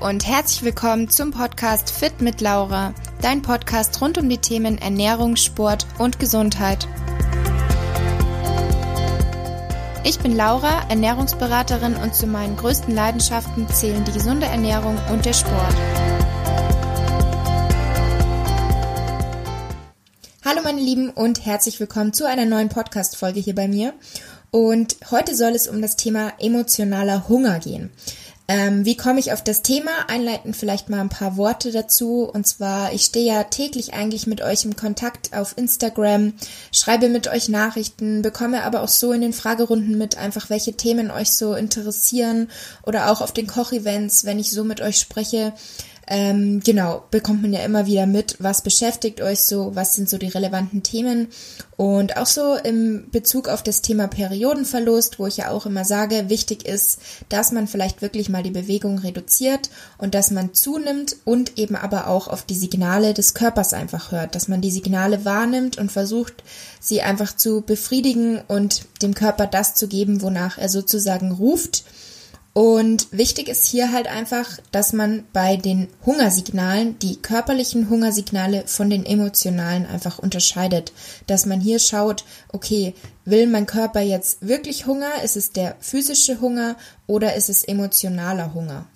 [0.00, 5.36] und herzlich willkommen zum Podcast Fit mit Laura, dein Podcast rund um die Themen Ernährung,
[5.36, 6.86] Sport und Gesundheit.
[10.04, 15.32] Ich bin Laura, Ernährungsberaterin und zu meinen größten Leidenschaften zählen die gesunde Ernährung und der
[15.32, 15.74] Sport.
[20.44, 23.94] Hallo meine Lieben und herzlich willkommen zu einer neuen Podcast-Folge hier bei mir.
[24.50, 27.90] Und heute soll es um das Thema emotionaler Hunger gehen.
[28.48, 29.90] Ähm, wie komme ich auf das Thema?
[30.08, 32.30] Einleitend vielleicht mal ein paar Worte dazu.
[32.32, 36.34] Und zwar, ich stehe ja täglich eigentlich mit euch im Kontakt auf Instagram,
[36.72, 41.10] schreibe mit euch Nachrichten, bekomme aber auch so in den Fragerunden mit einfach, welche Themen
[41.10, 42.48] euch so interessieren
[42.84, 45.52] oder auch auf den Kochevents, wenn ich so mit euch spreche.
[46.08, 50.18] Ähm, genau, bekommt man ja immer wieder mit, was beschäftigt euch so, was sind so
[50.18, 51.28] die relevanten Themen.
[51.76, 56.28] Und auch so im Bezug auf das Thema Periodenverlust, wo ich ja auch immer sage,
[56.28, 61.58] wichtig ist, dass man vielleicht wirklich mal die Bewegung reduziert und dass man zunimmt und
[61.58, 65.76] eben aber auch auf die Signale des Körpers einfach hört, dass man die Signale wahrnimmt
[65.76, 66.44] und versucht,
[66.78, 71.84] sie einfach zu befriedigen und dem Körper das zu geben, wonach er sozusagen ruft
[72.56, 78.88] und wichtig ist hier halt einfach, dass man bei den Hungersignalen die körperlichen Hungersignale von
[78.88, 80.94] den emotionalen einfach unterscheidet.
[81.26, 82.94] Dass man hier schaut, okay,
[83.26, 85.22] will mein Körper jetzt wirklich Hunger?
[85.22, 88.86] Ist es der physische Hunger oder ist es emotionaler Hunger?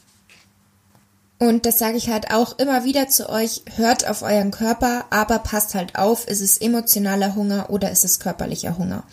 [1.38, 5.38] Und das sage ich halt auch immer wieder zu euch, hört auf euren Körper, aber
[5.38, 9.04] passt halt auf, ist es emotionaler Hunger oder ist es körperlicher Hunger?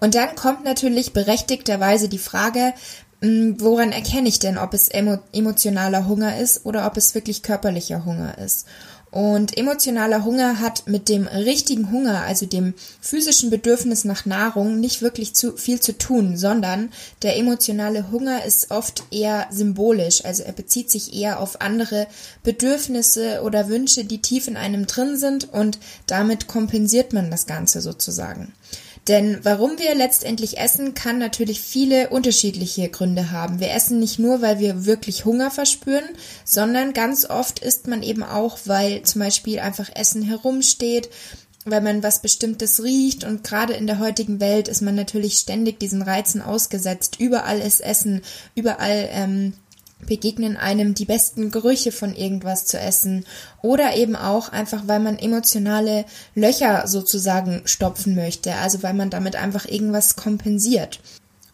[0.00, 2.74] Und dann kommt natürlich berechtigterweise die Frage,
[3.58, 8.04] woran erkenne ich denn, ob es emo emotionaler Hunger ist oder ob es wirklich körperlicher
[8.04, 8.66] Hunger ist?
[9.14, 15.02] Und emotionaler Hunger hat mit dem richtigen Hunger, also dem physischen Bedürfnis nach Nahrung, nicht
[15.02, 16.90] wirklich zu viel zu tun, sondern
[17.22, 22.08] der emotionale Hunger ist oft eher symbolisch, also er bezieht sich eher auf andere
[22.42, 25.78] Bedürfnisse oder Wünsche, die tief in einem drin sind und
[26.08, 28.52] damit kompensiert man das Ganze sozusagen.
[29.08, 33.60] Denn warum wir letztendlich essen, kann natürlich viele unterschiedliche Gründe haben.
[33.60, 36.08] Wir essen nicht nur, weil wir wirklich Hunger verspüren,
[36.44, 41.10] sondern ganz oft isst man eben auch, weil zum Beispiel einfach Essen herumsteht,
[41.66, 45.78] weil man was Bestimmtes riecht und gerade in der heutigen Welt ist man natürlich ständig
[45.80, 47.16] diesen Reizen ausgesetzt.
[47.18, 48.22] Überall ist Essen,
[48.54, 49.52] überall ähm,
[50.06, 53.24] begegnen einem die besten Gerüche von irgendwas zu essen
[53.62, 59.36] oder eben auch einfach, weil man emotionale Löcher sozusagen stopfen möchte, also weil man damit
[59.36, 61.00] einfach irgendwas kompensiert.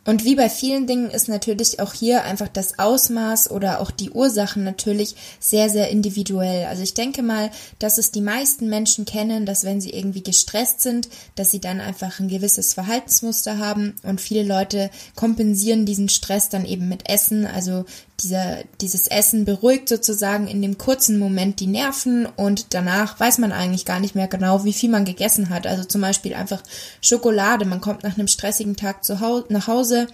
[0.06, 4.10] Und wie bei vielen Dingen ist natürlich auch hier einfach das Ausmaß oder auch die
[4.10, 6.64] Ursachen natürlich sehr, sehr individuell.
[6.66, 10.80] Also ich denke mal, dass es die meisten Menschen kennen, dass wenn sie irgendwie gestresst
[10.80, 16.48] sind, dass sie dann einfach ein gewisses Verhaltensmuster haben und viele Leute kompensieren diesen Stress
[16.48, 17.44] dann eben mit Essen.
[17.44, 17.84] Also
[18.22, 23.52] dieser, dieses Essen beruhigt sozusagen in dem kurzen Moment die Nerven und danach weiß man
[23.52, 25.66] eigentlich gar nicht mehr genau, wie viel man gegessen hat.
[25.66, 26.62] Also zum Beispiel einfach
[27.00, 27.64] Schokolade.
[27.64, 30.06] Man kommt nach einem stressigen Tag zu Hause, nach Hause,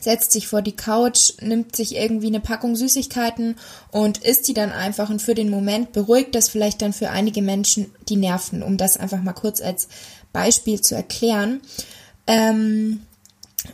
[0.00, 3.56] setzt sich vor die Couch, nimmt sich irgendwie eine Packung Süßigkeiten
[3.90, 7.42] und isst die dann einfach und für den Moment beruhigt das vielleicht dann für einige
[7.42, 9.88] Menschen die Nerven, um das einfach mal kurz als
[10.32, 11.60] Beispiel zu erklären.
[12.26, 13.00] Ähm,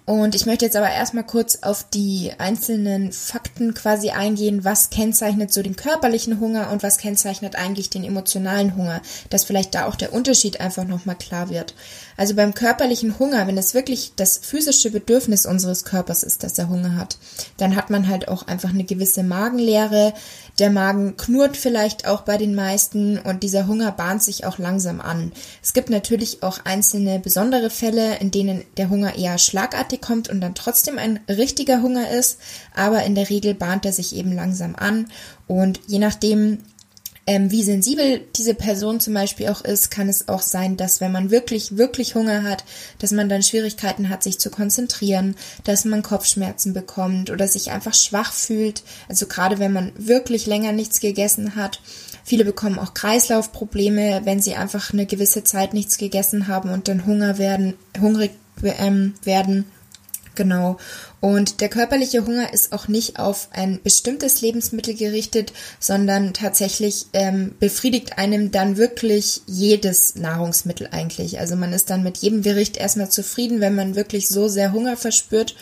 [0.04, 5.52] und ich möchte jetzt aber erstmal kurz auf die einzelnen Fakten quasi eingehen, was kennzeichnet
[5.52, 9.94] so den körperlichen Hunger und was kennzeichnet eigentlich den emotionalen Hunger, dass vielleicht da auch
[9.94, 11.74] der Unterschied einfach nochmal klar wird.
[12.16, 16.68] Also beim körperlichen Hunger, wenn es wirklich das physische Bedürfnis unseres Körpers ist, dass er
[16.68, 17.16] Hunger hat,
[17.56, 20.12] dann hat man halt auch einfach eine gewisse Magenleere.
[20.62, 25.00] Der Magen knurrt vielleicht auch bei den meisten und dieser Hunger bahnt sich auch langsam
[25.00, 25.32] an.
[25.60, 30.40] Es gibt natürlich auch einzelne besondere Fälle, in denen der Hunger eher schlagartig kommt und
[30.40, 32.38] dann trotzdem ein richtiger Hunger ist,
[32.76, 35.08] aber in der Regel bahnt er sich eben langsam an
[35.48, 36.58] und je nachdem,
[37.32, 41.12] ähm, wie sensibel diese Person zum Beispiel auch ist, kann es auch sein, dass wenn
[41.12, 42.62] man wirklich, wirklich Hunger hat,
[42.98, 45.34] dass man dann Schwierigkeiten hat, sich zu konzentrieren,
[45.64, 48.82] dass man Kopfschmerzen bekommt oder sich einfach schwach fühlt.
[49.08, 51.80] Also gerade wenn man wirklich länger nichts gegessen hat.
[52.22, 57.06] Viele bekommen auch Kreislaufprobleme, wenn sie einfach eine gewisse Zeit nichts gegessen haben und dann
[57.06, 59.64] Hunger werden, hungrig ähm, werden
[60.34, 60.78] Genau.
[61.20, 67.54] Und der körperliche Hunger ist auch nicht auf ein bestimmtes Lebensmittel gerichtet, sondern tatsächlich ähm,
[67.60, 71.38] befriedigt einem dann wirklich jedes Nahrungsmittel eigentlich.
[71.38, 74.96] Also man ist dann mit jedem Gericht erstmal zufrieden, wenn man wirklich so sehr Hunger
[74.96, 75.54] verspürt.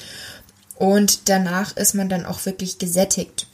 [0.76, 3.49] Und danach ist man dann auch wirklich gesättigt.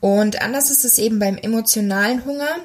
[0.00, 2.56] Und anders ist es eben beim emotionalen Hunger.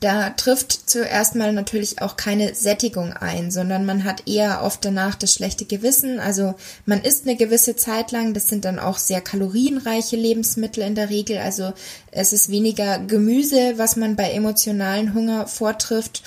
[0.00, 5.16] Da trifft zuerst mal natürlich auch keine Sättigung ein, sondern man hat eher oft danach
[5.16, 6.20] das schlechte Gewissen.
[6.20, 6.54] Also
[6.86, 11.10] man isst eine gewisse Zeit lang, das sind dann auch sehr kalorienreiche Lebensmittel in der
[11.10, 11.38] Regel.
[11.38, 11.72] Also
[12.12, 16.22] es ist weniger Gemüse, was man bei emotionalen Hunger vortrifft.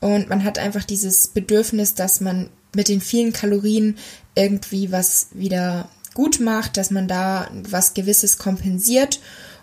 [0.00, 3.98] Und man hat einfach dieses Bedürfnis, dass man mit den vielen Kalorien
[4.34, 9.20] irgendwie was wieder gut macht, dass man da was Gewisses kompensiert.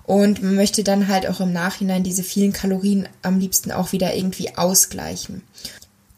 [0.08, 4.16] Und man möchte dann halt auch im Nachhinein diese vielen Kalorien am liebsten auch wieder
[4.16, 5.44] irgendwie ausgleichen.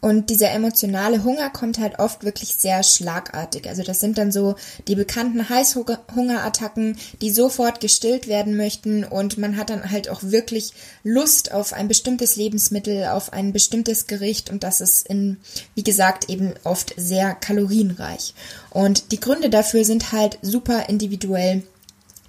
[0.00, 3.68] Und dieser emotionale Hunger kommt halt oft wirklich sehr schlagartig.
[3.68, 4.54] Also das sind dann so
[4.88, 10.72] die bekannten Heißhungerattacken, die sofort gestillt werden möchten und man hat dann halt auch wirklich
[11.04, 15.36] Lust auf ein bestimmtes Lebensmittel, auf ein bestimmtes Gericht und das ist in,
[15.74, 18.34] wie gesagt, eben oft sehr kalorienreich.
[18.70, 21.62] Und die Gründe dafür sind halt super individuell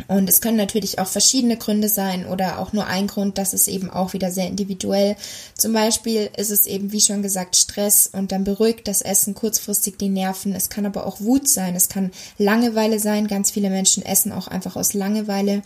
[0.08, 3.68] und es können natürlich auch verschiedene Gründe sein oder auch nur ein Grund, das ist
[3.68, 5.16] eben auch wieder sehr individuell.
[5.58, 9.98] Zum Beispiel ist es eben, wie schon gesagt, Stress und dann beruhigt das Essen kurzfristig
[9.98, 10.54] die Nerven.
[10.54, 13.28] Es kann aber auch Wut sein, es kann Langeweile sein.
[13.28, 15.62] Ganz viele Menschen essen auch einfach aus Langeweile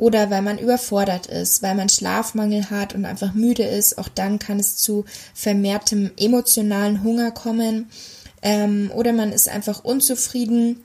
[0.00, 3.98] oder weil man überfordert ist, weil man Schlafmangel hat und einfach müde ist.
[3.98, 5.04] Auch dann kann es zu
[5.34, 7.90] vermehrtem emotionalen Hunger kommen.
[8.42, 10.82] Ähm, oder man ist einfach unzufrieden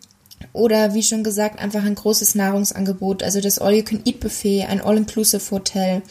[0.55, 6.01] oder wie schon gesagt, einfach ein großes Nahrungsangebot, also das All-You-Can-Eat-Buffet, ein All-Inclusive-Hotel.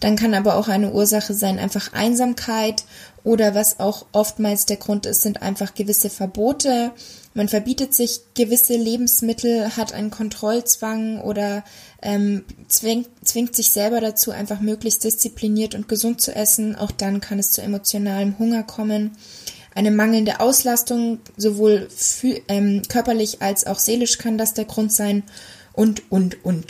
[0.00, 2.84] Dann kann aber auch eine Ursache sein, einfach Einsamkeit
[3.24, 6.92] oder was auch oftmals der Grund ist, sind einfach gewisse Verbote.
[7.32, 11.64] Man verbietet sich gewisse Lebensmittel, hat einen Kontrollzwang oder
[12.02, 16.76] ähm, zwingt, zwingt sich selber dazu, einfach möglichst diszipliniert und gesund zu essen.
[16.76, 19.12] Auch dann kann es zu emotionalem Hunger kommen
[19.76, 21.88] eine mangelnde Auslastung, sowohl
[22.48, 25.22] ähm, körperlich als auch seelisch kann das der Grund sein
[25.74, 26.64] und, und, und.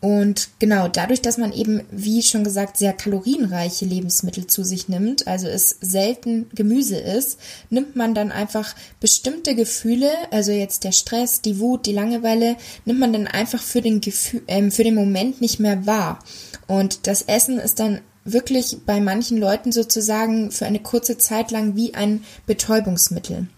[0.00, 5.26] Und genau, dadurch, dass man eben, wie schon gesagt, sehr kalorienreiche Lebensmittel zu sich nimmt,
[5.26, 7.38] also es selten Gemüse ist,
[7.70, 13.00] nimmt man dann einfach bestimmte Gefühle, also jetzt der Stress, die Wut, die Langeweile, nimmt
[13.00, 16.18] man dann einfach für den, Gefühl, ähm, für den Moment nicht mehr wahr.
[16.66, 21.76] Und das Essen ist dann wirklich bei manchen Leuten sozusagen für eine kurze Zeit lang
[21.76, 23.48] wie ein Betäubungsmittel.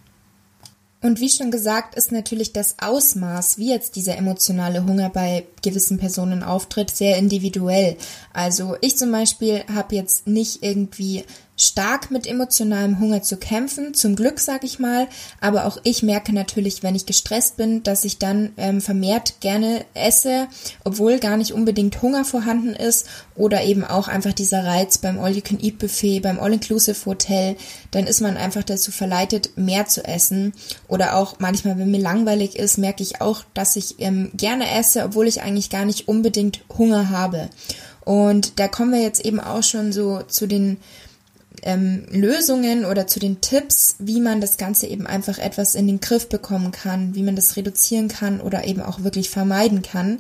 [1.03, 5.99] Und wie schon gesagt, ist natürlich das Ausmaß, wie jetzt dieser emotionale Hunger bei gewissen
[5.99, 7.97] Personen auftritt, sehr individuell.
[8.33, 11.25] Also ich zum Beispiel habe jetzt nicht irgendwie
[11.56, 15.08] stark mit emotionalem Hunger zu kämpfen, zum Glück sage ich mal,
[15.41, 19.85] aber auch ich merke natürlich, wenn ich gestresst bin, dass ich dann ähm, vermehrt gerne
[19.94, 20.49] esse,
[20.85, 23.06] obwohl gar nicht unbedingt Hunger vorhanden ist.
[23.35, 27.56] Oder eben auch einfach dieser Reiz beim All-You-Can-Eat-Buffet, beim All-Inclusive-Hotel,
[27.91, 30.52] dann ist man einfach dazu verleitet, mehr zu essen.
[30.88, 35.05] Oder auch manchmal, wenn mir langweilig ist, merke ich auch, dass ich ähm, gerne esse,
[35.05, 37.50] obwohl ich eigentlich gar nicht unbedingt Hunger habe.
[38.05, 40.79] Und da kommen wir jetzt eben auch schon so zu den
[41.62, 46.00] ähm, Lösungen oder zu den Tipps, wie man das Ganze eben einfach etwas in den
[46.00, 50.19] Griff bekommen kann, wie man das reduzieren kann oder eben auch wirklich vermeiden kann.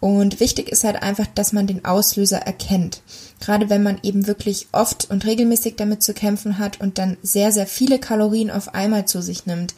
[0.00, 3.02] Und wichtig ist halt einfach, dass man den Auslöser erkennt.
[3.40, 7.52] Gerade wenn man eben wirklich oft und regelmäßig damit zu kämpfen hat und dann sehr,
[7.52, 9.74] sehr viele Kalorien auf einmal zu sich nimmt.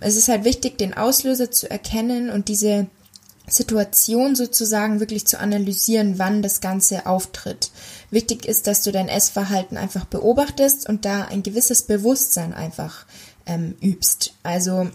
[0.00, 2.86] Es ist halt wichtig, den Auslöser zu erkennen und diese
[3.50, 7.70] Situation sozusagen wirklich zu analysieren, wann das Ganze auftritt.
[8.10, 13.06] Wichtig ist, dass du dein Essverhalten einfach beobachtest und da ein gewisses Bewusstsein einfach
[13.46, 14.34] ähm, übst.
[14.42, 14.88] Also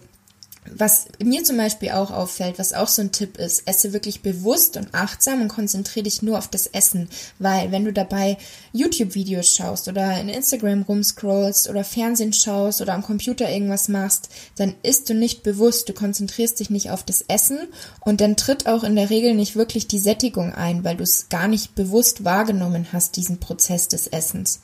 [0.71, 4.77] was mir zum Beispiel auch auffällt, was auch so ein Tipp ist, esse wirklich bewusst
[4.77, 8.37] und achtsam und konzentriere dich nur auf das Essen, weil wenn du dabei
[8.71, 14.75] YouTube-Videos schaust oder in Instagram rumscrollst oder Fernsehen schaust oder am Computer irgendwas machst, dann
[14.83, 17.59] isst du nicht bewusst, du konzentrierst dich nicht auf das Essen
[18.01, 21.29] und dann tritt auch in der Regel nicht wirklich die Sättigung ein, weil du es
[21.29, 24.61] gar nicht bewusst wahrgenommen hast, diesen Prozess des Essens.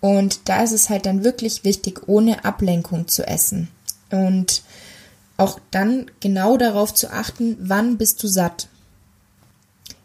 [0.00, 3.68] Und da ist es halt dann wirklich wichtig, ohne Ablenkung zu essen.
[4.10, 4.62] Und
[5.40, 8.68] auch dann genau darauf zu achten, wann bist du satt.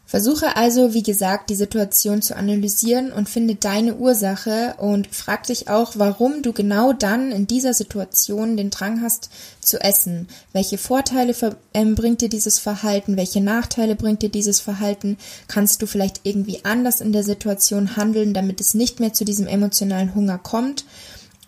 [0.08, 5.68] Versuche also, wie gesagt, die Situation zu analysieren und finde deine Ursache und frag dich
[5.68, 10.28] auch, warum du genau dann in dieser Situation den Drang hast zu essen.
[10.54, 11.36] Welche Vorteile
[11.74, 13.18] ähm, bringt dir dieses Verhalten?
[13.18, 15.18] Welche Nachteile bringt dir dieses Verhalten?
[15.48, 19.48] Kannst du vielleicht irgendwie anders in der Situation handeln, damit es nicht mehr zu diesem
[19.48, 20.86] emotionalen Hunger kommt?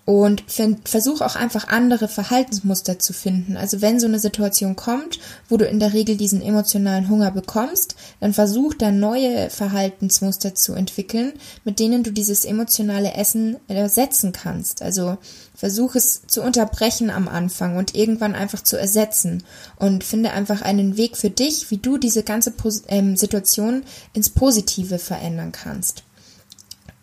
[0.08, 0.46] Und
[0.86, 3.58] versuch auch einfach andere Verhaltensmuster zu finden.
[3.58, 7.98] Also wenn so eine Situation kommt, wo du in der Regel diesen emotionalen Hunger bekommst,
[8.22, 11.34] dann versuch da neue Verhaltensmuster zu entwickeln,
[11.66, 14.82] mit denen du dieses emotionale Essen ersetzen kannst.
[14.82, 15.18] Also
[15.54, 19.44] versuch es zu unterbrechen am Anfang und irgendwann einfach zu ersetzen
[19.76, 22.54] und finde einfach einen Weg für dich, wie du diese ganze
[22.88, 23.84] ähm, Situation
[24.14, 26.04] ins Positive verändern kannst.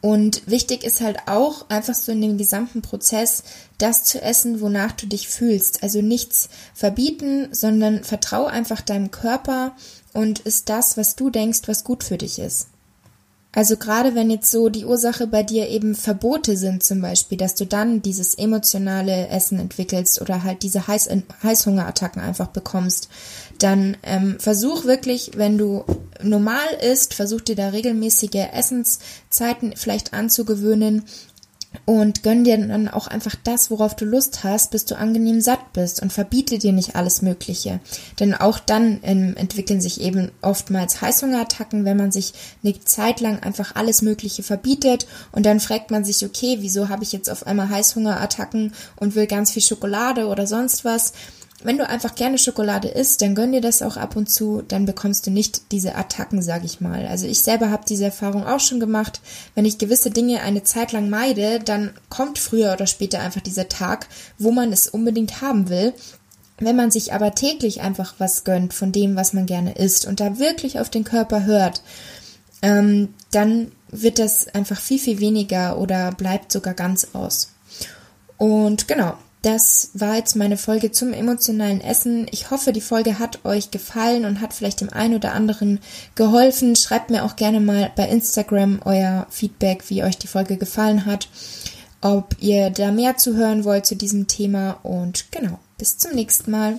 [0.05, 3.43] Und wichtig ist halt auch einfach so in dem gesamten Prozess
[3.79, 5.83] das zu essen, wonach du dich fühlst.
[5.83, 9.75] Also nichts verbieten, sondern vertrau einfach deinem Körper
[10.13, 12.69] und ist das, was du denkst, was gut für dich ist.
[13.55, 17.55] Also gerade wenn jetzt so die Ursache bei dir eben Verbote sind zum Beispiel, dass
[17.55, 21.09] du dann dieses emotionale Essen entwickelst oder halt diese Heiß
[21.43, 23.09] Heißhungerattacken einfach bekommst,
[23.59, 25.85] dann ähm, versuch wirklich, wenn du
[26.23, 31.05] normal isst, versuch dir da regelmäßige Essenszeiten vielleicht anzugewöhnen
[31.85, 35.73] und gönn dir dann auch einfach das, worauf du Lust hast, bis du angenehm satt
[35.73, 37.81] bist und verbiete dir nicht alles Mögliche.
[38.21, 43.43] Denn auch dann ähm, entwickeln sich eben oftmals Heißhungerattacken, wenn man sich eine Zeit lang
[43.43, 47.47] einfach alles Mögliche verbietet und dann fragt man sich, okay, wieso habe ich jetzt auf
[47.47, 51.13] einmal Heißhungerattacken und will ganz viel Schokolade oder sonst was?
[51.65, 54.85] Wenn du einfach gerne Schokolade isst, dann gönn dir das auch ab und zu, dann
[54.85, 57.07] bekommst du nicht diese Attacken, sag ich mal.
[57.07, 59.21] Also ich selber habe diese Erfahrung auch schon gemacht.
[59.55, 63.69] Wenn ich gewisse Dinge eine Zeit lang meide, dann kommt früher oder später einfach dieser
[63.69, 64.07] Tag,
[64.39, 65.95] wo man es unbedingt haben will.
[66.59, 70.21] Wenn man sich aber täglich einfach was gönnt von dem, was man gerne isst und
[70.21, 71.83] da wirklich auf den Körper hört,
[72.61, 77.53] ähm, dann wird das einfach viel, viel weniger oder bleibt sogar ganz aus.
[78.37, 82.27] Und genau, das war jetzt meine Folge zum emotionalen Essen.
[82.31, 85.81] Ich hoffe, die Folge hat euch gefallen und hat vielleicht dem einen oder anderen
[86.15, 86.77] geholfen.
[86.77, 91.29] Schreibt mir auch gerne mal bei Instagram euer Feedback, wie euch die Folge gefallen hat,
[92.01, 96.51] ob ihr da mehr zu hören wollt zu diesem Thema und genau, bis zum nächsten
[96.51, 96.79] Mal.